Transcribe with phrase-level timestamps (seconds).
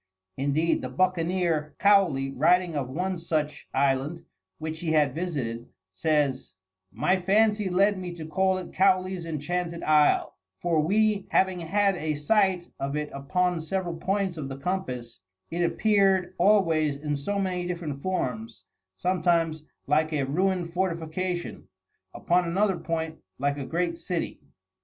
[0.35, 4.25] Indeed the buccaneer, Cowley, writing of one such island
[4.57, 6.55] which he had visited, says:
[6.91, 12.15] "My fancy led me to call it Cowley's Enchanted Isle, for we having had a
[12.15, 15.19] sight of it upon several points of the compass,
[15.51, 18.65] it appeared always in so many different forms;
[18.97, 21.67] sometimes like a ruined fortification;
[22.15, 24.41] upon another point like a great city."